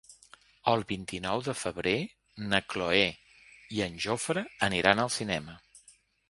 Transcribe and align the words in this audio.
El 0.69 0.83
vint-i-nou 0.91 1.43
de 1.47 1.53
febrer 1.63 1.93
na 2.53 2.61
Cloè 2.75 3.03
i 3.77 3.85
en 3.87 4.01
Jofre 4.07 4.45
aniran 4.71 5.05
al 5.05 5.13
cinema. 5.19 5.61